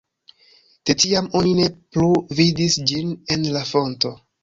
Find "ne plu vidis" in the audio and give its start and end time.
1.61-2.81